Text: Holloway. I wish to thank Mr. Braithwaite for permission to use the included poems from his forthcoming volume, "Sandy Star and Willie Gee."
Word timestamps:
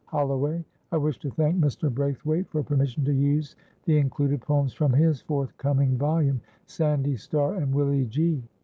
Holloway. 0.07 0.65
I 0.91 0.97
wish 0.97 1.19
to 1.19 1.29
thank 1.29 1.57
Mr. 1.59 1.93
Braithwaite 1.93 2.49
for 2.49 2.63
permission 2.63 3.05
to 3.05 3.13
use 3.13 3.55
the 3.85 3.99
included 3.99 4.41
poems 4.41 4.73
from 4.73 4.93
his 4.93 5.21
forthcoming 5.21 5.95
volume, 5.95 6.41
"Sandy 6.65 7.15
Star 7.15 7.53
and 7.53 7.71
Willie 7.71 8.05
Gee." 8.07 8.41